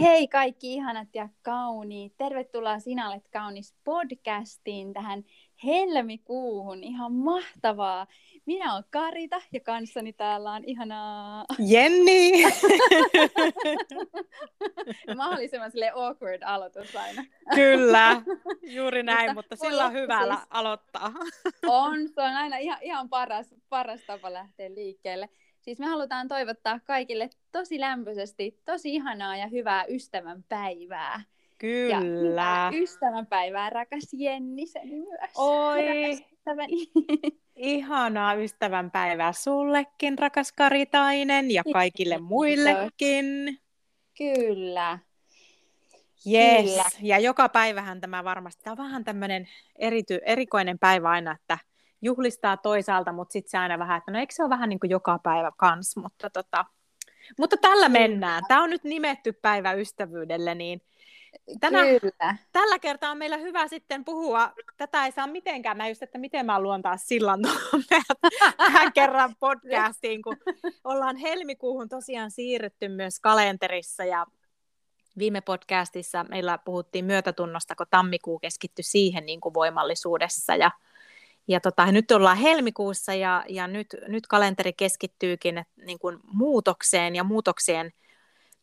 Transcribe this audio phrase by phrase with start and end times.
[0.00, 2.16] Hei kaikki ihanat ja kauniit.
[2.16, 5.24] Tervetuloa Sinä olet kaunis podcastiin tähän
[5.64, 6.84] helmikuuhun.
[6.84, 8.06] Ihan mahtavaa.
[8.46, 11.44] Minä olen Karita ja kanssani täällä on ihanaa...
[11.58, 12.42] Jenni!
[15.16, 17.24] Mahdollisimman sille awkward aloitus aina.
[17.54, 18.22] Kyllä,
[18.76, 20.46] juuri näin, mutta, mutta sillä on hyvä siis...
[20.50, 21.12] aloittaa.
[21.66, 25.28] on, se on aina ihan, ihan paras, paras tapa lähteä liikkeelle.
[25.60, 31.22] Siis me halutaan toivottaa kaikille tosi lämpöisesti, tosi ihanaa ja hyvää ystävänpäivää.
[31.58, 32.70] Kyllä.
[32.72, 35.30] Ja ystävänpäivää, rakas Jennisen myös.
[35.34, 36.86] Oi, ystäväni.
[37.56, 43.58] ihanaa ystävänpäivää sullekin, rakas Karitainen, ja kaikille muillekin.
[44.18, 44.98] Kyllä.
[46.32, 46.70] Yes.
[46.70, 46.84] Kyllä.
[47.02, 51.58] Ja joka päivähän tämä varmasti, tämä on vähän tämmöinen erity, erikoinen päivä aina, että
[52.02, 54.90] juhlistaa toisaalta, mutta sitten se aina vähän, että no eikö se ole vähän niin kuin
[54.90, 56.64] joka päivä kans, mutta, tota,
[57.38, 58.42] mutta tällä mennään.
[58.48, 60.80] Tämä on nyt nimetty päivä ystävyydelle, niin
[61.60, 62.36] tänä, Kyllä.
[62.52, 66.46] tällä kertaa on meillä hyvä sitten puhua, tätä ei saa mitenkään, mä just, että miten
[66.46, 67.40] mä luon taas sillan
[68.56, 70.36] tähän kerran podcastiin, kun
[70.84, 74.26] ollaan helmikuuhun tosiaan siirretty myös kalenterissa ja
[75.18, 80.70] viime podcastissa meillä puhuttiin myötätunnosta, kun tammikuu keskittyi siihen niin kuin voimallisuudessa ja
[81.48, 87.16] ja tota, nyt ollaan helmikuussa ja, ja nyt, nyt kalenteri keskittyykin et, niin kuin muutokseen
[87.16, 87.92] ja muutoksien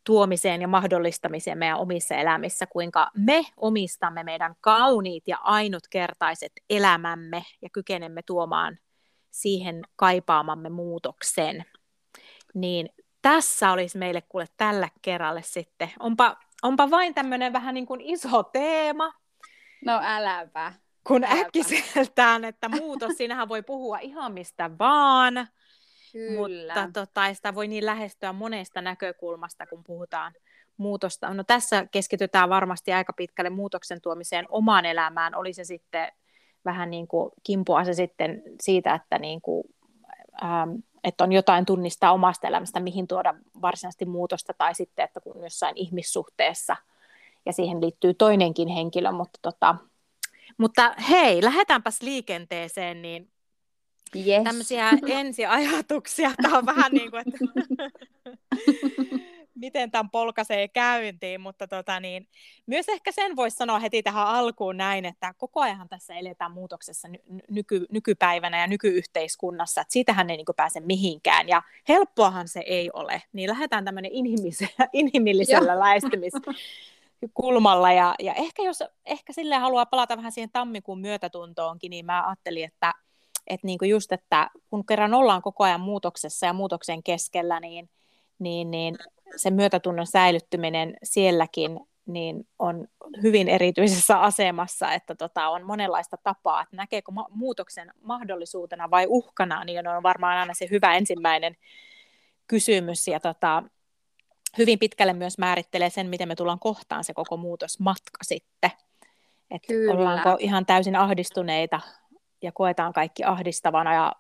[0.04, 7.70] tuomiseen ja mahdollistamiseen meidän omissa elämissä, kuinka me omistamme meidän kauniit ja ainutkertaiset elämämme ja
[7.70, 8.78] kykenemme tuomaan
[9.32, 11.66] siihen kaipaamamme muutoksen.
[12.54, 12.90] Niin
[13.22, 15.92] tässä olisi meille kuule tällä kerralle sitten.
[16.00, 19.14] Onpa, onpa vain tämmöinen vähän niin kuin iso teema.
[19.86, 20.74] No äläpä
[21.08, 25.48] kun äkkiseltään, että muutos, siinähän voi puhua ihan mistä vaan,
[26.12, 26.74] Kyllä.
[26.74, 30.34] mutta tota, sitä voi niin lähestyä monesta näkökulmasta, kun puhutaan
[30.78, 31.34] muutosta.
[31.34, 36.12] No tässä keskitytään varmasti aika pitkälle muutoksen tuomiseen omaan elämään, oli se sitten
[36.66, 39.64] vähän niin kuin kimpua se sitten siitä, että, niin kuin,
[40.44, 40.70] ähm,
[41.04, 45.78] että on jotain tunnistaa omasta elämästä, mihin tuoda varsinaisesti muutosta, tai sitten, että kun jossain
[45.78, 46.76] ihmissuhteessa,
[47.46, 49.76] ja siihen liittyy toinenkin henkilö, mutta tota,
[50.58, 53.32] mutta hei, lähdetäänpäs liikenteeseen, niin
[54.16, 54.44] yes.
[54.44, 56.32] tämmöisiä ensiajatuksia.
[56.42, 57.38] Tämä on vähän niin kuin, että
[59.56, 62.28] miten tämän polkaisee käyntiin, mutta tota niin,
[62.66, 67.08] myös ehkä sen voisi sanoa heti tähän alkuun näin, että koko ajan tässä eletään muutoksessa
[67.50, 73.22] nyky, nykypäivänä ja nykyyhteiskunnassa, että siitähän ei niin pääse mihinkään ja helppoahan se ei ole,
[73.34, 76.34] niin lähdetään tämmöinen inhimillisellä, inhimillisellä lähestymis
[77.34, 77.92] kulmalla.
[77.92, 82.66] Ja, ja ehkä jos ehkä sille haluaa palata vähän siihen tammikuun myötätuntoonkin, niin mä ajattelin,
[82.66, 82.94] että,
[83.48, 87.90] että niin kuin just, että kun kerran ollaan koko ajan muutoksessa ja muutoksen keskellä, niin,
[88.40, 88.98] niin, niin
[89.36, 92.88] se myötätunnon säilyttyminen sielläkin niin on
[93.24, 99.64] hyvin erityisessä asemassa, että tota, on monenlaista tapaa, että näkeekö ma- muutoksen mahdollisuutena vai uhkana,
[99.64, 101.56] niin on varmaan aina se hyvä ensimmäinen
[102.48, 103.08] kysymys.
[103.08, 103.64] Ja tota,
[104.58, 108.72] hyvin pitkälle myös määrittelee sen, miten me tullaan kohtaan se koko muutosmatka sitten.
[109.52, 111.80] Että ollaanko ihan täysin ahdistuneita
[112.42, 114.14] ja koetaan kaikki ahdistavana ja,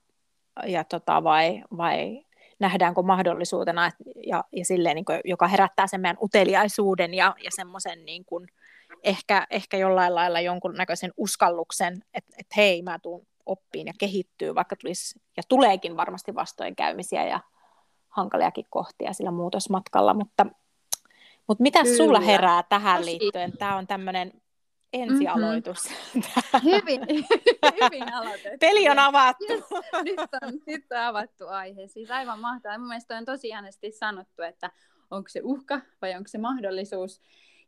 [0.66, 2.26] ja tota, vai, vai
[2.60, 3.96] nähdäänkö mahdollisuutena et,
[4.28, 8.48] ja, ja silleen, niin kuin, joka herättää sen meidän uteliaisuuden ja, ja semmoisen niin kuin,
[9.04, 14.76] ehkä, ehkä jollain lailla jonkunnäköisen uskalluksen, että et, hei, mä tuun oppiin ja kehittyy, vaikka
[14.76, 17.40] tulisi ja tuleekin varmasti vastoinkäymisiä ja
[18.14, 20.46] hankaliakin kohtia sillä muutosmatkalla, mutta,
[21.48, 21.98] mutta mitä Kyllä.
[21.98, 23.20] sulla herää tähän Tosi.
[23.20, 23.58] liittyen?
[23.58, 24.32] Tämä on tämmöinen
[24.94, 25.90] ensialoitus.
[25.90, 26.62] Mm-hmm.
[26.72, 27.02] Hyvin,
[27.82, 28.58] hyvin aloitettu.
[28.60, 29.54] Peli on avattu.
[29.54, 29.64] Yes,
[30.04, 31.88] nyt, on, nyt on avattu aihe.
[31.88, 32.78] Siis aivan mahtavaa.
[32.78, 33.50] Mun mielestä on tosi
[34.00, 34.72] sanottu, että
[35.12, 37.22] onko se uhka vai onko se mahdollisuus.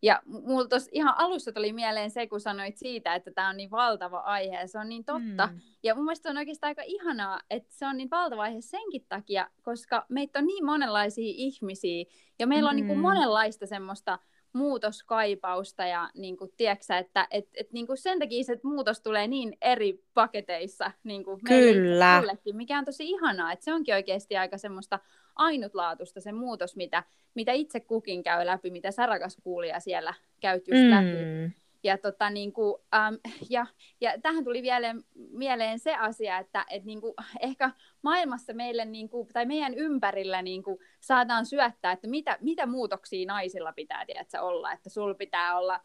[0.06, 3.72] Ja mulla tuossa ihan alussa tuli mieleen se, kun sanoit siitä, että tämä on niin
[3.72, 5.48] valtava aihe, ja se on niin totta.
[5.48, 5.60] Mm.
[5.84, 9.50] Ja mun mielestä on oikeastaan aika ihanaa, että se on niin valtava aihe senkin takia,
[9.62, 12.06] koska meitä on niin monenlaisia ihmisiä,
[12.40, 13.02] ja meillä on niin kuin mm.
[13.02, 14.20] monenlaista semmoista
[14.54, 19.28] muutoskaipausta ja niin kuin, tiedätkö, että et, et, niin kuin sen takia se muutos tulee
[19.28, 22.18] niin eri paketeissa niin kuin Kyllä.
[22.20, 25.00] Meillekin, mikä on tosi ihanaa, että se onkin oikeasti aika semmoista
[25.36, 27.04] ainutlaatuista se muutos, mitä,
[27.34, 30.92] mitä itse kukin käy läpi, mitä sä rakas kuulija siellä käyt just mm.
[30.92, 31.56] läpi.
[31.84, 33.18] Ja, tota, niin kuin, äm,
[33.50, 33.66] ja,
[34.02, 34.96] ja tähän tuli vielä
[35.32, 37.72] mieleen se asia, että et, niin kuin, ehkä
[38.02, 43.28] maailmassa meille niin kuin, tai meidän ympärillä niin kuin, saadaan syöttää, että mitä, mitä muutoksia
[43.28, 45.82] naisilla pitää tiedätkö, olla, että sulla pitää olla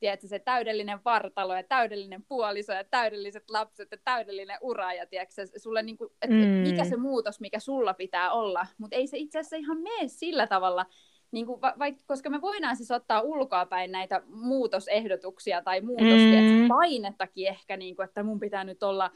[0.00, 5.46] tiedätkö, se täydellinen vartalo ja täydellinen puoliso ja täydelliset lapset ja täydellinen ura ja tiedätkö,
[5.56, 6.36] sulle niin kuin, et, mm.
[6.36, 10.46] mikä se muutos, mikä sulla pitää olla, mutta ei se itse asiassa ihan mene sillä
[10.46, 10.86] tavalla,
[11.30, 17.50] niin kuin, va, va, koska me voidaan siis ottaa ulkoapäin näitä muutosehdotuksia tai muutospainettakin mm.
[17.50, 19.10] ehkä, niin kuin, että mun pitää nyt olla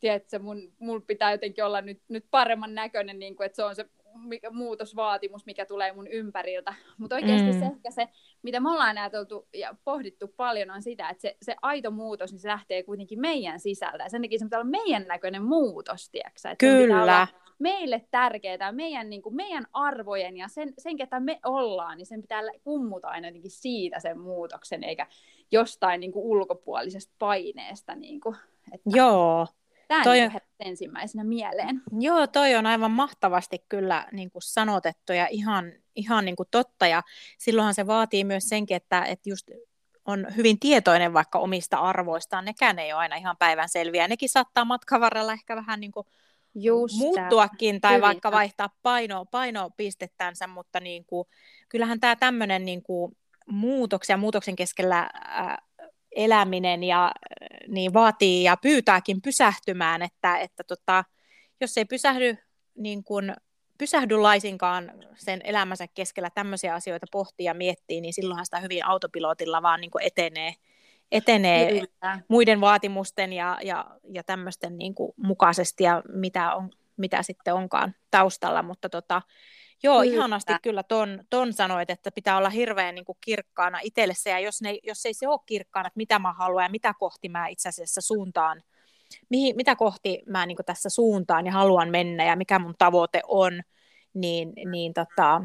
[0.00, 3.76] tiedätkö, mun, mun pitää jotenkin olla nyt, nyt paremman näköinen, niin kuin, että se on
[3.76, 3.86] se
[4.50, 6.74] muutosvaatimus, mikä tulee mun ympäriltä.
[6.98, 7.58] Mutta oikeasti mm.
[7.58, 8.08] se ehkä se,
[8.42, 12.40] mitä me ollaan ajateltu ja pohdittu paljon, on sitä, että se, se aito muutos, niin
[12.40, 14.02] se lähtee kuitenkin meidän sisältä.
[14.02, 16.48] Ja sen takia se pitää olla meidän näköinen muutos, tiedätkö?
[16.50, 17.26] Että Kyllä.
[17.58, 22.20] meille tärkeää, meidän, niin kuin, meidän arvojen ja sen, sen, ketä me ollaan, niin sen
[22.20, 25.06] pitää kummuta aina jotenkin siitä sen muutoksen, eikä
[25.52, 27.94] jostain niin kuin, ulkopuolisesta paineesta.
[27.94, 28.36] Niin kuin,
[28.72, 28.90] että...
[28.96, 29.46] Joo,
[29.88, 30.20] Tämä toi...
[30.20, 31.82] niin ensimmäisenä mieleen.
[32.00, 36.86] Joo, toi on aivan mahtavasti kyllä niin kuin sanotettu ja ihan, ihan niin kuin totta.
[36.86, 37.02] Ja
[37.38, 39.50] silloinhan se vaatii myös senkin, että, että just
[40.04, 42.44] on hyvin tietoinen vaikka omista arvoistaan.
[42.44, 44.08] Nekään ei ole aina ihan päivän selviä.
[44.08, 46.06] Nekin saattaa matkan varrella ehkä vähän niin kuin
[46.54, 48.02] Just muuttuakin tai hyvin.
[48.02, 51.28] vaikka vaihtaa paino, painopistettänsä, mutta niin kuin,
[51.68, 55.58] kyllähän tämä tämmöinen niin kuin muutoksen ja muutoksen keskellä ää,
[56.18, 57.12] eläminen ja
[57.68, 61.04] niin vaatii ja pyytääkin pysähtymään, että, että tota,
[61.60, 62.36] jos ei pysähdy,
[62.74, 63.34] niin kun,
[63.78, 69.62] pysähdy laisinkaan sen elämänsä keskellä tämmöisiä asioita pohtii ja miettii, niin silloinhan sitä hyvin autopilotilla
[69.62, 70.54] vaan niin etenee,
[71.12, 72.20] etenee Kyllä.
[72.28, 78.62] muiden vaatimusten ja, ja, ja tämmöisten niin mukaisesti ja mitä, on, mitä sitten onkaan taustalla,
[78.62, 79.22] mutta tota,
[79.82, 80.14] Joo, kyllä.
[80.14, 84.62] ihanasti kyllä ton, ton sanoit, että pitää olla hirveän niin kuin kirkkaana itsellessä, ja jos,
[84.62, 87.68] ne, jos ei se ole kirkkaana, että mitä mä haluan ja mitä kohti mä itse
[87.68, 88.62] asiassa suuntaan,
[89.30, 93.20] mihin, mitä kohti mä niin kuin tässä suuntaan ja haluan mennä ja mikä mun tavoite
[93.26, 93.62] on,
[94.14, 95.42] niin, niin tota,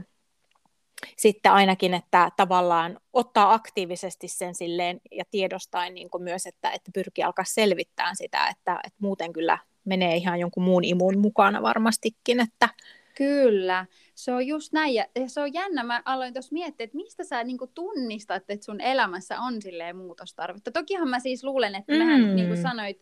[1.18, 6.92] sitten ainakin, että tavallaan ottaa aktiivisesti sen silleen ja tiedostain niin kuin myös, että, että
[6.94, 12.40] pyrkii alkaa selvittää sitä, että, että muuten kyllä menee ihan jonkun muun imun mukana varmastikin,
[12.40, 12.70] että,
[13.16, 13.86] Kyllä,
[14.16, 14.94] se on just näin.
[14.94, 18.82] Ja se on jännä, mä aloin tuossa miettiä, että mistä sä niinku tunnistat, että sun
[18.82, 20.72] elämässä on silleen muutostarvetta.
[20.72, 21.98] Tokihan mä siis luulen, että mm.
[21.98, 23.02] mehän, niin kuin sanoit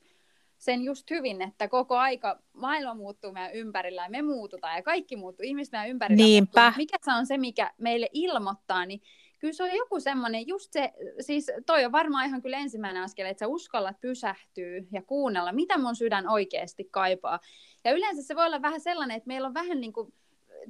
[0.58, 5.16] sen just hyvin, että koko aika maailma muuttuu meidän ympärillä ja me muututaan ja kaikki
[5.16, 6.62] muuttuu, ihmiset meidän ympärillä Niinpä.
[6.62, 6.78] muuttuu.
[6.78, 9.02] Mikä se on se, mikä meille ilmoittaa, niin
[9.40, 13.26] kyllä se on joku semmoinen, just se, siis toi on varmaan ihan kyllä ensimmäinen askel,
[13.26, 17.40] että sä uskallat pysähtyä ja kuunnella, mitä mun sydän oikeasti kaipaa.
[17.84, 20.14] Ja yleensä se voi olla vähän sellainen, että meillä on vähän niin kuin,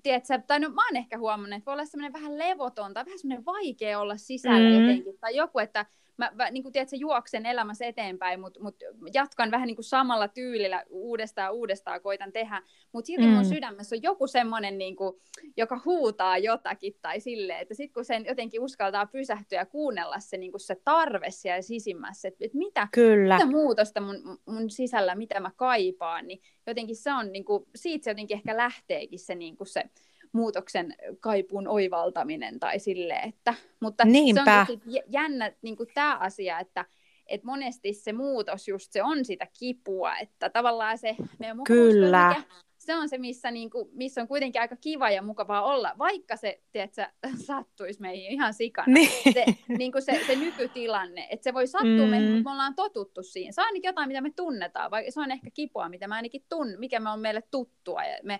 [0.03, 3.19] tiedätkö, tai no mä oon ehkä huomannut, että voi olla semmoinen vähän levoton tai vähän
[3.19, 4.81] semmoinen vaikea olla sisällä mm.
[4.81, 5.85] jotenkin, tai joku, että
[6.21, 8.75] mä, mä niin kuin tiedät, juoksen elämässä eteenpäin, mutta mut
[9.13, 13.29] jatkan vähän niin kuin samalla tyylillä uudestaan ja uudestaan koitan tehdä, mutta silti mm.
[13.33, 15.15] mun sydämessä on joku semmoinen, niin kuin,
[15.57, 20.37] joka huutaa jotakin tai sille, että sitten kun sen jotenkin uskaltaa pysähtyä ja kuunnella se,
[20.37, 23.35] niin kuin se tarve siellä sisimmässä, että, että mitä, Kyllä.
[23.35, 28.03] mitä muutosta mun, mun sisällä, mitä mä kaipaan, niin jotenkin se on, niin kuin, siitä
[28.03, 29.83] se jotenkin ehkä lähteekin se, niin kuin se
[30.31, 34.65] muutoksen kaipuun oivaltaminen tai sille, että, mutta Niinpä.
[34.67, 36.85] se on jännä niin tämä asia, että
[37.27, 42.35] et monesti se muutos just se on sitä kipua, että tavallaan se meidän Kyllä.
[42.37, 42.43] Mikä,
[42.91, 46.35] se on se, missä, niin kuin, missä on kuitenkin aika kiva ja mukavaa olla, vaikka
[46.35, 47.05] se, tiedätkö,
[47.47, 48.93] sattuisi meihin ihan sikana.
[48.93, 49.33] Niin.
[49.33, 49.45] Se,
[49.77, 52.09] niin kuin se, se nykytilanne, että se voi sattua mm.
[52.09, 53.53] meihin, mutta me ollaan totuttu siihen.
[53.53, 56.45] Se on ainakin jotain, mitä me tunnetaan, vai se on ehkä kipua, mitä mä ainakin
[56.49, 58.03] tunnen, mikä me on meille tuttua.
[58.03, 58.39] Ja me,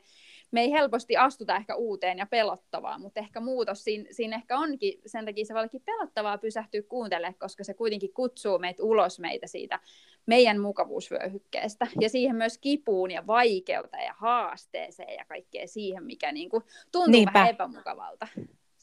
[0.51, 5.01] me ei helposti astuta ehkä uuteen ja pelottavaa, mutta ehkä muutos siinä, siinä ehkä onkin,
[5.05, 9.79] sen takia se voi pelottavaa pysähtyä kuuntelemaan, koska se kuitenkin kutsuu meitä ulos meitä siitä
[10.25, 16.49] meidän mukavuusvyöhykkeestä ja siihen myös kipuun ja vaikeuteen ja haasteeseen ja kaikkea siihen, mikä niin
[16.49, 17.33] kuin tuntuu Niinpä.
[17.33, 18.27] vähän epämukavalta.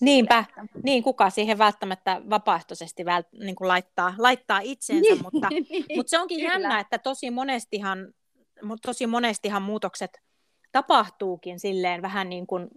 [0.00, 0.45] Niinpä,
[0.83, 6.11] niin kuka siihen välttämättä vapaaehtoisesti vält, niin kuin laittaa, laittaa itsensä, niin, mutta, niin, mutta
[6.11, 6.52] se onkin kyllä.
[6.52, 8.14] jännä, että tosi monestihan,
[8.83, 10.11] tosi monestihan muutokset
[10.73, 12.68] tapahtuukin silleen vähän niin kuin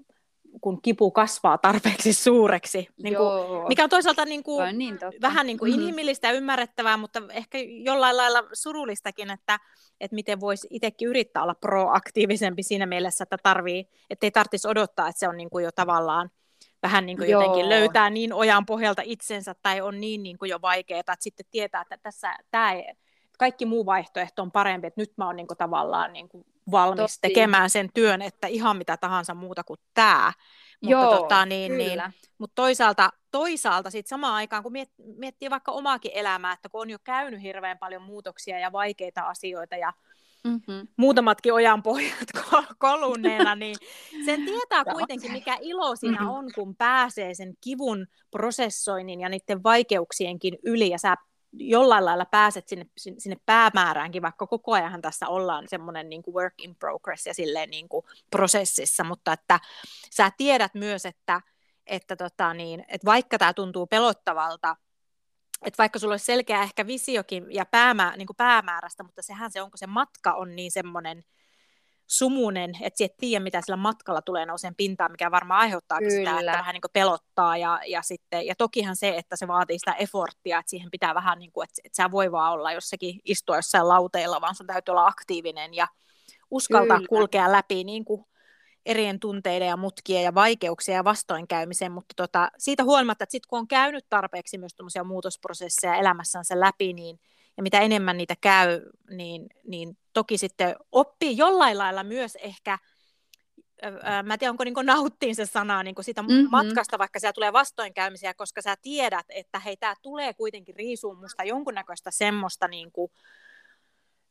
[0.62, 5.48] kun kipu kasvaa tarpeeksi suureksi, niin kuin, mikä on toisaalta niin kuin, on niin vähän
[5.48, 5.82] niin kuin mm-hmm.
[5.82, 9.60] inhimillistä ja ymmärrettävää, mutta ehkä jollain lailla surullistakin, että,
[10.00, 13.86] että miten voisi itsekin yrittää olla proaktiivisempi siinä mielessä, että tarvii,
[14.22, 16.30] ei tarvitsisi odottaa, että se on niin kuin jo tavallaan
[16.84, 20.62] vähän niin kuin jotenkin löytää niin ojan pohjalta itsensä tai on niin, niin kuin jo
[20.62, 22.94] vaikeaa, että sitten tietää, että tässä tämä ei,
[23.40, 27.12] kaikki muu vaihtoehto on parempi, että nyt mä oon niin kuin tavallaan niin kuin valmis
[27.12, 27.28] Totti.
[27.28, 30.34] tekemään sen työn, että ihan mitä tahansa muuta kuin tämä.
[30.82, 32.02] Joo, mutta, tota, niin, niin,
[32.38, 36.90] mutta toisaalta, toisaalta sit samaan aikaan, kun miet, miettii vaikka omaakin elämää, että kun on
[36.90, 39.94] jo käynyt hirveän paljon muutoksia ja vaikeita asioita ja
[40.44, 40.88] mm-hmm.
[40.98, 42.30] muutamatkin ojan pohjat
[42.78, 43.76] kolunneena, niin
[44.26, 46.36] sen tietää kuitenkin, mikä ilo siinä mm-hmm.
[46.36, 51.16] on, kun pääsee sen kivun prosessoinnin ja niiden vaikeuksienkin yli ja sä
[51.54, 56.54] jollain lailla pääset sinne, sinne päämääräänkin, vaikka koko ajan tässä ollaan semmoinen niin kuin work
[56.58, 59.60] in progress ja silleen niin kuin prosessissa, mutta että
[60.12, 61.42] sä tiedät myös, että,
[61.88, 64.76] että, tota, niin, että vaikka tämä tuntuu pelottavalta,
[65.66, 69.78] että vaikka sulla olisi selkeä ehkä visiokin ja päämä, niin päämäärästä, mutta sehän se onko
[69.78, 71.24] se matka on niin semmoinen
[72.12, 76.40] sumunen, että sä et tiedä, mitä sillä matkalla tulee nouseen pintaan, mikä varmaan aiheuttaa sitä,
[76.40, 77.58] että vähän niin pelottaa.
[77.58, 81.40] Ja, ja, sitten, ja tokihan se, että se vaatii sitä efforttia, että siihen pitää vähän,
[81.40, 84.92] niin kuin, että, että sä voi vaan olla jossakin istua jossain lauteilla, vaan sun täytyy
[84.92, 85.88] olla aktiivinen ja
[86.52, 87.08] uskaltaa Kyllä.
[87.08, 88.26] kulkea läpi niin kuin
[88.86, 93.60] erien tunteiden ja mutkien ja vaikeuksia ja vastoinkäymisen, mutta tota, siitä huolimatta, että sitten kun
[93.60, 97.20] on käynyt tarpeeksi myös muutosprosesseja elämässänsä läpi, niin
[97.62, 102.78] ja mitä enemmän niitä käy, niin, niin toki sitten oppii jollain lailla myös ehkä,
[103.82, 106.48] ää, mä en tiedä onko niin nauttiin se sana niin siitä mm-hmm.
[106.52, 111.44] matkasta, vaikka siellä tulee vastoinkäymisiä, koska sä tiedät, että hei, tämä tulee kuitenkin riisuun musta
[111.44, 113.12] jonkunnäköistä semmoista niin kuin,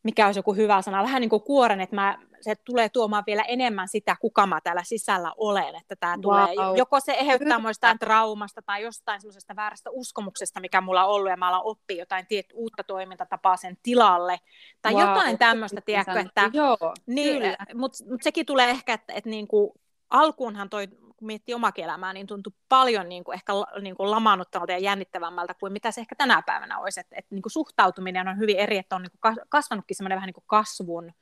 [0.02, 3.42] mikä olisi joku hyvä sana, vähän niin kuin kuoren, että mä, se tulee tuomaan vielä
[3.42, 6.22] enemmän sitä, kuka mä täällä sisällä olen, että tämä wow.
[6.22, 11.10] tulee, joko se eheyttää mua jostain traumasta tai jostain semmoisesta väärästä uskomuksesta, mikä mulla on
[11.10, 14.40] ollut, ja mä alan oppia jotain tiet, uutta toimintatapaa sen tilalle,
[14.82, 15.00] tai wow.
[15.00, 17.42] jotain tämmöistä, tiedätkö, että, Joo, niin,
[17.74, 19.70] mutta mut sekin tulee ehkä, että, että niin kuin,
[20.10, 20.88] alkuunhan toi
[21.20, 25.54] kun miettii omakin elämää, niin tuntui paljon niin kuin ehkä niin kuin lamaannuttavalta ja jännittävämmältä
[25.54, 27.00] kuin mitä se ehkä tänä päivänä olisi.
[27.00, 30.28] Että, että niin kuin suhtautuminen on hyvin eri, että on niin kuin kasvanutkin semmoinen vähän
[30.28, 31.12] niin kuin kasvun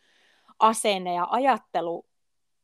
[0.58, 2.06] asenne ja ajattelu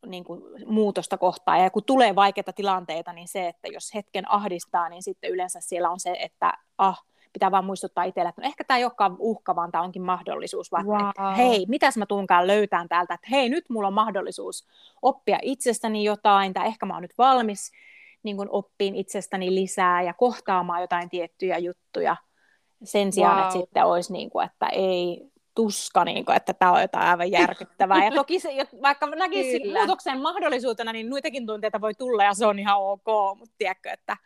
[0.07, 1.61] niin kuin muutosta kohtaan.
[1.61, 5.91] Ja kun tulee vaikeita tilanteita, niin se, että jos hetken ahdistaa, niin sitten yleensä siellä
[5.91, 9.57] on se, että ah, pitää vaan muistuttaa itsellä, että no ehkä tämä ei olekaan uhka,
[9.57, 11.09] vaan tämä onkin mahdollisuus, vaan wow.
[11.09, 14.67] että hei, mitäs mä tuunkaan löytään täältä, että hei, nyt mulla on mahdollisuus
[15.03, 17.73] oppia itsestäni jotain, tai ehkä mä oon nyt valmis
[18.23, 22.17] niin kun oppiin itsestäni lisää ja kohtaamaan jotain tiettyjä juttuja
[22.85, 23.43] sen sijaan, wow.
[23.43, 27.31] että sitten olisi niin kuin, että ei tuska, niin kuin, että tämä on jotain aivan
[27.31, 28.05] järkyttävää.
[28.05, 28.49] Ja toki se,
[28.83, 29.79] vaikka näkisi Kyllä.
[29.79, 34.17] muutoksen mahdollisuutena, niin noitakin tunteita voi tulla ja se on ihan ok, mutta tiedätkö, että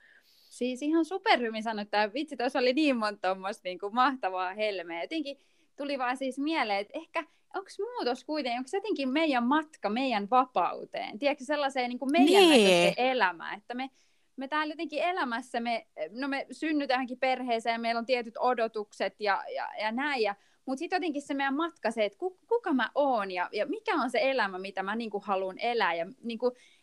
[0.58, 5.02] Siis ihan superhyvin että Vitsi, tuossa oli niin monta tuommoista niin kuin mahtavaa helmeä.
[5.02, 5.40] Jotenkin
[5.76, 7.24] tuli vaan siis mieleen, että ehkä
[7.54, 11.18] onko muutos kuitenkin, onko se jotenkin meidän matka meidän vapauteen?
[11.18, 12.94] Tiedätkö sellaiseen niin kuin meidän niin.
[12.96, 13.90] elämä, että me,
[14.36, 19.44] me täällä jotenkin elämässä, me, no me synnytäänkin perheeseen ja meillä on tietyt odotukset ja,
[19.54, 20.34] ja, ja näin, ja,
[20.66, 24.10] mutta sitten jotenkin se meidän matka, se, että kuka mä oon ja, ja mikä on
[24.10, 25.94] se elämä, mitä mä niin kuin haluan elää.
[25.94, 26.77] Ja niin kuin, et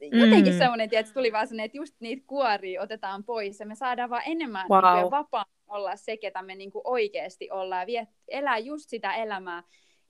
[0.00, 0.58] jotenkin mm.
[0.58, 4.22] semmoinen, että tuli vaan sellainen, että just niitä kuoria otetaan pois ja me saadaan vaan
[4.26, 4.94] enemmän wow.
[4.94, 9.14] niin vapaa olla se, ketä me niin kuin oikeasti ollaan ja viet, elää just sitä
[9.14, 9.62] elämää,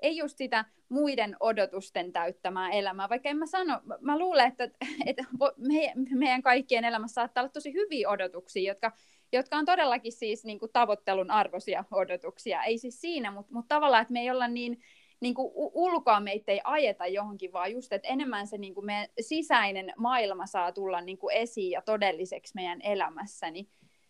[0.02, 4.70] ei just sitä muiden odotusten täyttämää elämää, vaikka en mä sano, mä luulen, että,
[5.06, 5.24] että
[5.56, 8.92] meidän, meidän kaikkien elämässä saattaa olla tosi hyviä odotuksia, jotka,
[9.32, 14.02] jotka on todellakin siis niin kuin tavoittelun arvoisia odotuksia, ei siis siinä, mutta, mutta tavallaan,
[14.02, 14.80] että me ei olla niin
[15.20, 19.08] niin kuin ulkoa meitä ei ajeta johonkin, vaan just, että enemmän se niin kuin meidän
[19.20, 23.68] sisäinen maailma saa tulla niin kuin esiin ja todelliseksi meidän elämässä, niin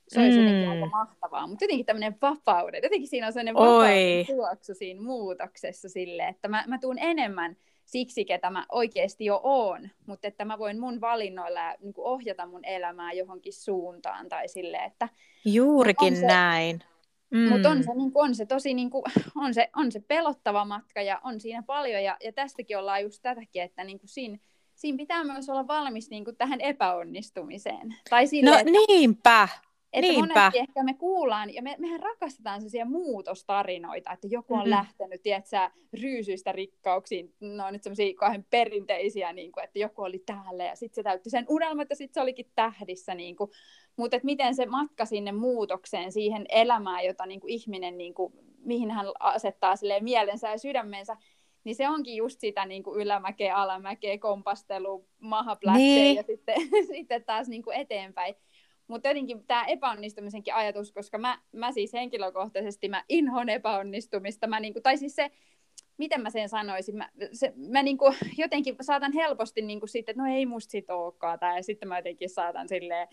[0.09, 0.45] se olisi mm.
[0.45, 1.47] jotenkin aika mahtavaa.
[1.47, 6.65] Mutta jotenkin tämmöinen vapauden, jotenkin siinä on sellainen vapauden tuoksu siinä muutoksessa sille, että mä,
[6.67, 11.75] mä tuun enemmän siksi, ketä mä oikeasti jo oon, mutta että mä voin mun valinnoilla
[11.81, 15.09] niin ohjata mun elämää johonkin suuntaan tai sille, että...
[15.45, 16.83] Juurikin se, näin.
[17.31, 17.49] Mm.
[17.49, 19.05] Mutta on se, niin on se tosi niin kuin,
[19.45, 23.23] on se, on se pelottava matka ja on siinä paljon ja, ja tästäkin ollaan just
[23.23, 24.39] tätäkin, että niin kuin siinä,
[24.75, 27.97] siinä pitää myös olla valmis niin kuin tähän epäonnistumiseen.
[28.11, 29.49] Tai sille, no että, niinpä,
[29.93, 30.35] että Niinpä.
[30.35, 34.71] monesti ehkä me kuullaan, ja me, mehän rakastetaan sellaisia muutostarinoita, että joku on mm-hmm.
[34.71, 35.71] lähtenyt, tiedätkö,
[36.03, 40.95] ryysyistä rikkauksiin, no nyt semmoisia kauhean perinteisiä, niin kuin, että joku oli täällä, ja sitten
[40.95, 43.51] se täytti sen unelmat, ja sitten se olikin tähdissä, niin kuin,
[43.97, 48.33] mutta että miten se matka sinne muutokseen, siihen elämään, jota niin kuin ihminen, niin kuin,
[48.59, 51.17] mihin hän asettaa mielensä ja sydämensä,
[51.65, 56.17] niin se onkin just sitä niin kuin ylämäkeä, alamäkeä, kompastelu, mahaplätsejä niin.
[56.17, 56.57] ja sitten,
[56.97, 58.35] sitten taas niin kuin eteenpäin.
[58.89, 64.81] Mutta jotenkin tämä epäonnistumisenkin ajatus, koska mä, mä siis henkilökohtaisesti mä inhon epäonnistumista, mä niinku,
[64.81, 65.31] tai siis se,
[65.97, 70.35] miten mä sen sanoisin, mä, se, mä niinku, jotenkin saatan helposti niinku sitten, että no
[70.35, 73.09] ei musta sit olekaan, tai sitten mä jotenkin saatan silleen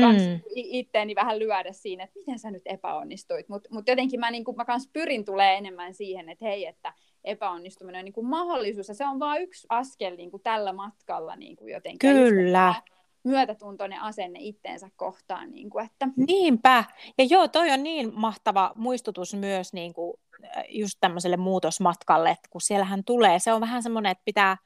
[0.00, 0.40] kans mm.
[0.54, 4.64] itteeni vähän lyödä siinä, että miten sä nyt epäonnistuit, mutta mut jotenkin mä, niinku, mä
[4.64, 6.92] kans pyrin tulee enemmän siihen, että hei, että
[7.24, 12.10] epäonnistuminen on niinku mahdollisuus, ja se on vain yksi askel niinku tällä matkalla niinku jotenkin.
[12.10, 12.74] Kyllä.
[12.76, 12.93] Just,
[13.24, 15.50] myötätuntoinen asenne itteensä kohtaan.
[15.50, 16.08] Niin kuin, että...
[16.16, 16.84] Niinpä.
[17.18, 20.14] Ja joo, toi on niin mahtava muistutus myös niin kuin,
[20.56, 24.56] äh, just tämmöiselle muutosmatkalle, että kun siellähän tulee, se on vähän semmoinen, että pitää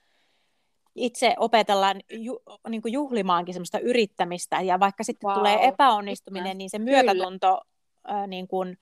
[0.95, 2.39] itse opetella ju,
[2.69, 5.39] niin kuin juhlimaankin semmoista yrittämistä, ja vaikka sitten wow.
[5.39, 7.61] tulee epäonnistuminen, niin se myötätunto
[8.11, 8.79] äh, niin kuin,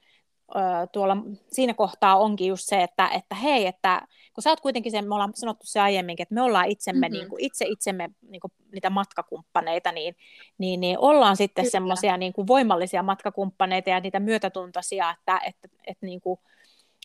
[0.93, 1.17] tuolla
[1.53, 4.03] siinä kohtaa onkin just se, että, että hei, että
[4.35, 7.19] kun sä oot kuitenkin sen, me ollaan sanottu se aiemminkin, että me ollaan itsemme, mm-hmm.
[7.19, 10.17] niin kuin, itse itsemme niin kuin, niitä matkakumppaneita, niin,
[10.59, 16.21] niin, niin ollaan sitten semmoisia niin voimallisia matkakumppaneita ja niitä myötätuntoisia, että, että, että niin
[16.21, 16.41] kuin,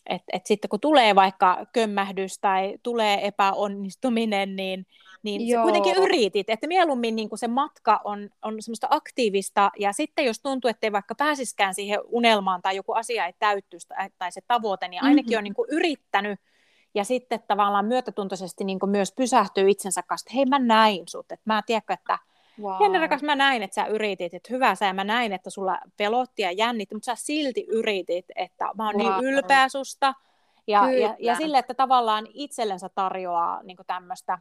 [0.06, 4.86] et, et sitten kun tulee vaikka kömmähdys tai tulee epäonnistuminen, niin,
[5.24, 10.26] niin sä kuitenkin yritit, että mieluummin niin se matka on, on semmoista aktiivista, ja sitten
[10.26, 14.42] jos tuntuu, että ei vaikka pääsiskään siihen unelmaan tai joku asia ei täyttyisi tai se
[14.48, 15.38] tavoite, niin ainakin mm-hmm.
[15.38, 16.40] on niin yrittänyt,
[16.94, 21.44] ja sitten tavallaan myötätuntoisesti niin myös pysähtyy itsensä kanssa, että hei mä näin sut, että
[21.46, 22.20] mä tiedän, että
[22.60, 22.82] Wow.
[22.82, 25.80] Jenni rakas, mä näin, että sä yritit, että hyvä sä, ja mä näin, että sulla
[25.98, 29.22] pelotti ja jännitti, mutta sä silti yritit, että mä oon niin wow.
[29.22, 30.14] niin ylpeä susta.
[30.68, 34.40] Ja, ja, ja sille, että tavallaan itsellensä tarjoaa niin tämmöistä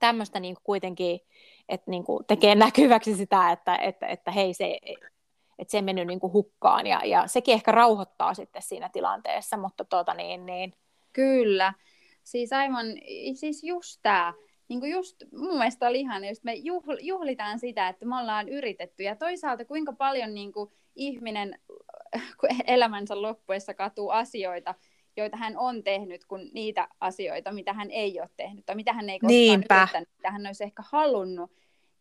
[0.00, 1.20] tämmöistä niin kuitenkin,
[1.68, 4.78] että niin tekee näkyväksi sitä, että, että, että hei se,
[5.58, 9.84] että se ei mennyt niin hukkaan ja, ja sekin ehkä rauhoittaa sitten siinä tilanteessa, mutta
[9.84, 10.74] tuota niin, niin...
[11.12, 11.74] Kyllä,
[12.22, 12.86] siis aivan,
[13.34, 14.34] siis just tämä,
[14.70, 16.54] niin kuin just mun mielestä oli ihan, just me
[17.00, 21.58] juhlitaan sitä, että me ollaan yritetty ja toisaalta kuinka paljon niin kuin ihminen
[22.66, 24.74] elämänsä loppuessa katuu asioita,
[25.16, 29.10] joita hän on tehnyt, kuin niitä asioita, mitä hän ei ole tehnyt tai mitä hän
[29.10, 29.80] ei koskaan Niinpä.
[29.80, 31.50] yrittänyt, mitä hän olisi ehkä halunnut.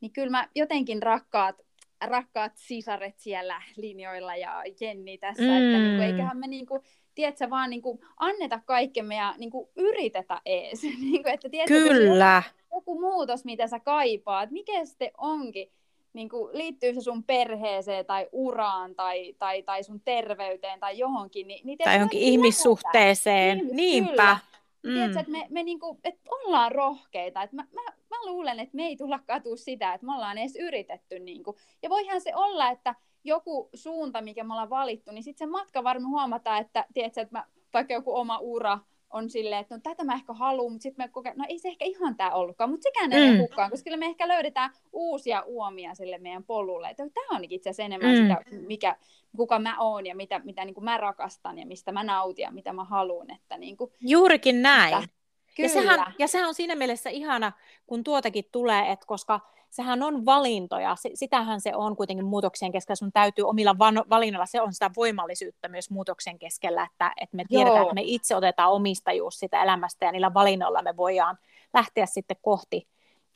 [0.01, 1.55] Niin kyllä mä jotenkin rakkaat,
[2.01, 5.49] rakkaat sisaret siellä linjoilla ja Jenni tässä, mm.
[5.49, 6.81] että niin kuin, eiköhän me niin kuin,
[7.19, 10.83] tiedätkö, vaan niin kuin, anneta kaikkemme ja niin kuin, yritetä ees.
[11.11, 12.43] niin kuin, että, tiedätkö, Kyllä.
[12.73, 15.71] Joku muutos, mitä sä kaipaat, mikä se onkin,
[16.13, 21.47] niin kuin, liittyy se sun perheeseen tai uraan tai, tai, tai sun terveyteen tai johonkin.
[21.47, 24.11] Niin, niin tai johonkin ihmissuhteeseen, Ihmis, niinpä.
[24.11, 24.37] Kyllä.
[24.83, 24.93] Mm.
[24.93, 27.43] Tiedätkö, että me, me niinku, että ollaan rohkeita.
[27.43, 30.55] Että mä, mä, mä luulen, että me ei tulla katua sitä, että me ollaan edes
[30.55, 31.19] yritetty.
[31.19, 31.57] Niinku.
[31.83, 35.83] Ja voihan se olla, että joku suunta, mikä me ollaan valittu, niin sitten se matka
[35.83, 40.03] varmaan huomataan, että, tiedätkö, että mä, vaikka joku oma ura on silleen, että no tätä
[40.03, 41.33] mä ehkä haluan, mutta sitten me koke...
[41.35, 43.37] no ei se ehkä ihan tämä ollutkaan, mutta sekään ei mm.
[43.37, 46.89] hukkaan, koska me ehkä löydetään uusia uomia sille meidän polulle.
[46.89, 48.21] Että tämä on itse asiassa enemmän mm.
[48.21, 48.95] sitä, mikä,
[49.37, 52.51] kuka mä oon ja mitä, mitä niin kuin mä rakastan ja mistä mä nautin ja
[52.51, 53.31] mitä mä haluan.
[53.31, 55.03] Että niin kuin, Juurikin näin.
[55.03, 55.09] Että,
[55.57, 57.51] ja sehän, ja sehän on siinä mielessä ihana,
[57.87, 63.11] kun tuotakin tulee, että koska sehän on valintoja, sitähän se on kuitenkin muutoksien keskellä, sun
[63.11, 63.77] täytyy omilla
[64.09, 67.83] valinnoilla, se on sitä voimallisuutta myös muutoksen keskellä, että, että me tiedetään, Joo.
[67.83, 71.37] että me itse otetaan omistajuus sitä elämästä ja niillä valinnoilla me voidaan
[71.73, 72.87] lähteä sitten kohti,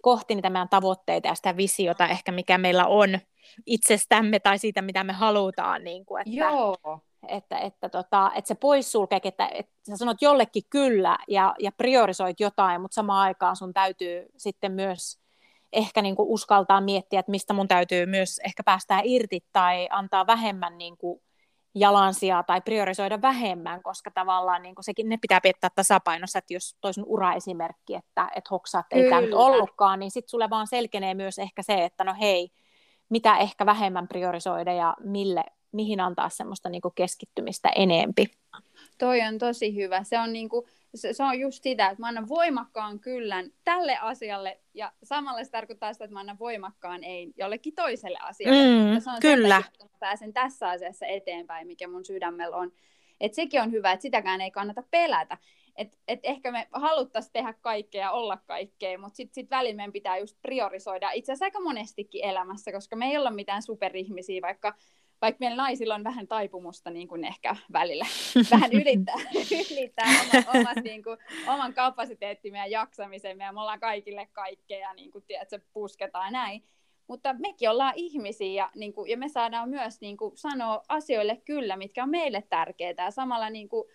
[0.01, 3.19] kohti niitä meidän tavoitteita ja sitä visiota ehkä, mikä meillä on
[3.65, 5.83] itsestämme tai siitä, mitä me halutaan.
[5.83, 6.77] Niin kuin, että, Joo
[7.27, 12.39] että, että, tota, että se poissulkee, että, että sä sanot jollekin kyllä ja, ja priorisoit
[12.39, 15.22] jotain, mutta samaan aikaan sun täytyy sitten myös
[15.73, 20.27] ehkä niin kuin uskaltaa miettiä, että mistä mun täytyy myös ehkä päästää irti tai antaa
[20.27, 21.21] vähemmän niin kuin
[21.75, 26.77] jalansia tai priorisoida vähemmän, koska tavallaan niin kuin sekin ne pitää piettää tasapainossa, että jos
[26.81, 31.39] toisen ura-esimerkki, että, että hoksaat ei tämä nyt ollutkaan, niin sitten sulle vaan selkenee myös
[31.39, 32.49] ehkä se, että no hei,
[33.09, 38.25] mitä ehkä vähemmän priorisoida ja mille, mihin antaa semmoista niin kuin keskittymistä enempi.
[38.97, 40.03] Toi on tosi hyvä.
[40.03, 43.97] Se on, niin kuin, se, se on just sitä, että mä annan voimakkaan kyllän tälle
[43.97, 48.93] asialle ja samalla se tarkoittaa sitä, että mä annan voimakkaan ei jollekin toiselle asialle.
[48.93, 49.55] Mm, se on kyllä.
[49.55, 52.71] Sen takia, että pääsen tässä asiassa eteenpäin, mikä mun sydämellä on.
[53.21, 55.37] Et sekin on hyvä, että sitäkään ei kannata pelätä.
[55.75, 59.93] Et, et ehkä me haluttaisiin tehdä kaikkea ja olla kaikkea, mutta sitten sit välillä meidän
[59.93, 64.73] pitää just priorisoida itse asiassa aika monestikin elämässä, koska me ei olla mitään superihmisiä, vaikka
[65.23, 68.05] vaikka meillä naisilla on vähän taipumusta niin kuin ehkä välillä.
[68.51, 69.15] Vähän ylittää,
[69.71, 75.11] ylittää oman, omat, niin kuin, oman kapasiteettimme ja jaksamisemme, ja me ollaan kaikille kaikkea, niin
[75.11, 76.63] kuin, tiedät, se pusketaan näin.
[77.07, 81.41] Mutta mekin ollaan ihmisiä, ja, niin kuin, ja me saadaan myös niin kuin, sanoa asioille
[81.45, 83.89] kyllä, mitkä on meille tärkeitä, ja samalla niin kuin,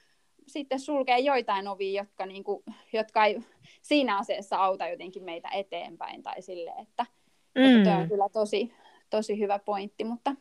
[0.48, 3.40] sitten sulkee joitain ovia, jotka, niin kuin, jotka ei
[3.82, 7.06] siinä asiassa auta jotenkin meitä eteenpäin, tai sille, että,
[7.54, 7.78] mm.
[7.78, 8.72] että on kyllä tosi,
[9.10, 10.34] tosi hyvä pointti, mutta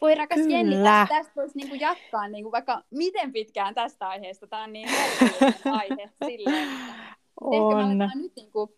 [0.00, 0.56] voi rakas Kyllä.
[0.56, 4.46] Jenni, tästä, tästä voisi niinku jatkaa niinku vaikka miten pitkään tästä aiheesta.
[4.46, 4.88] Tämä on niin
[5.80, 6.94] aihe silleen, että
[7.40, 8.02] on.
[8.02, 8.76] ehkä me nyt niinku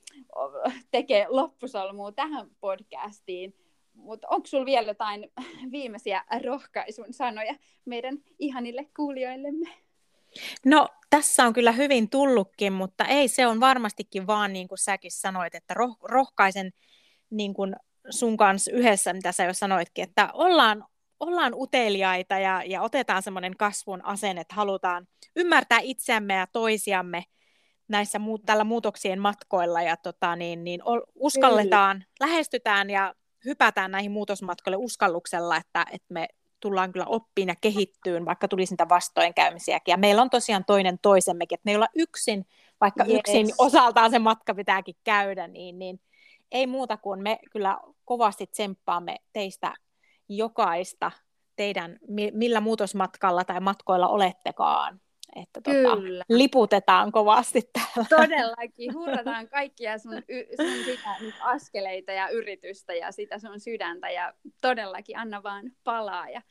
[0.91, 3.55] tekee loppusolmua tähän podcastiin,
[3.95, 5.33] mutta onko sinulla vielä jotain
[5.71, 9.84] viimeisiä rohkaisun sanoja meidän ihanille kuulijoillemme?
[10.65, 15.13] No tässä on kyllä hyvin tullutkin, mutta ei se on varmastikin vaan niin kuin säkin
[15.13, 16.73] sanoit, että roh- rohkaisen
[17.31, 17.77] niin kuin
[18.11, 20.85] sun kanssa yhdessä, mitä sä jo sanoitkin, että ollaan,
[21.21, 27.25] ollaan uteliaita ja, ja otetaan semmoinen kasvun asenne, että halutaan ymmärtää itseämme ja toisiamme
[27.89, 30.81] näissä muut, tällä muutoksien matkoilla ja tota, niin, niin
[31.15, 32.31] uskalletaan, Kyllä.
[32.31, 36.29] lähestytään ja hypätään näihin muutosmatkoille uskalluksella, että, että me
[36.65, 39.93] tullaan kyllä oppiin ja kehittyyn, vaikka tulisi niitä vastoinkäymisiäkin.
[39.93, 42.47] Ja meillä on tosiaan toinen toisemmekin, että me ei olla yksin,
[42.81, 43.19] vaikka yes.
[43.19, 46.01] yksin osaltaan se matka pitääkin käydä, niin, niin
[46.53, 49.75] ei muuta kuin me kyllä kovasti tsemppaamme teistä
[50.29, 51.13] jokaista
[51.57, 51.99] teidän,
[52.33, 55.01] millä muutosmatkalla tai matkoilla olettekaan.
[55.43, 55.97] Että tota,
[56.29, 58.09] liputetaan kovasti täällä.
[58.09, 64.35] Todellakin, hurrataan kaikkia sun, y- sun sitä, askeleita ja yritystä ja sitä sun sydäntä ja
[64.61, 66.29] todellakin anna vaan palaa.
[66.29, 66.43] Ja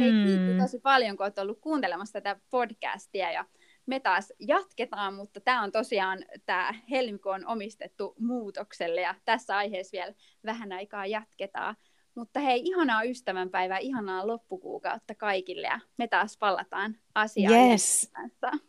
[0.00, 0.24] hei, mm.
[0.26, 3.44] kiitos tosi paljon, kun olet ollut kuuntelemassa tätä podcastia ja
[3.86, 9.96] me taas jatketaan, mutta tämä on tosiaan, tämä helmikuu on omistettu muutokselle ja tässä aiheessa
[9.96, 10.14] vielä
[10.44, 11.76] vähän aikaa jatketaan.
[12.14, 17.54] Mutta hei, ihanaa ystävänpäivää, ihanaa loppukuukautta kaikille ja me taas palataan asiaan.
[17.54, 18.12] Yes.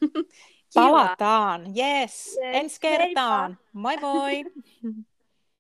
[0.73, 1.77] Palataan, yes.
[1.77, 2.37] yes.
[2.41, 3.57] Ensi kertaan.
[3.73, 4.43] Moi moi.